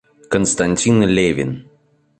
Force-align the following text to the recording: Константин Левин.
Константин 0.35 1.03
Левин. 1.05 1.55